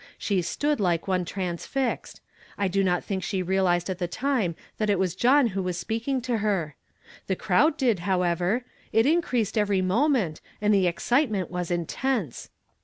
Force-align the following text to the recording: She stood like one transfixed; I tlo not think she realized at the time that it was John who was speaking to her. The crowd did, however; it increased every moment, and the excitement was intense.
She 0.17 0.41
stood 0.41 0.79
like 0.79 1.07
one 1.07 1.25
transfixed; 1.25 2.21
I 2.57 2.67
tlo 2.67 2.83
not 2.83 3.03
think 3.03 3.21
she 3.23 3.43
realized 3.43 3.87
at 3.87 3.99
the 3.99 4.07
time 4.07 4.55
that 4.79 4.89
it 4.89 4.97
was 4.97 5.13
John 5.13 5.49
who 5.53 5.61
was 5.61 5.77
speaking 5.77 6.21
to 6.21 6.37
her. 6.37 6.75
The 7.27 7.35
crowd 7.35 7.77
did, 7.77 7.99
however; 7.99 8.65
it 8.91 9.05
increased 9.05 9.59
every 9.59 9.83
moment, 9.83 10.41
and 10.59 10.73
the 10.73 10.87
excitement 10.87 11.51
was 11.51 11.69
intense. 11.69 12.49